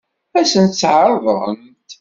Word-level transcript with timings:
Ad 0.39 0.45
sen-tt-ɛeṛḍent? 0.51 1.65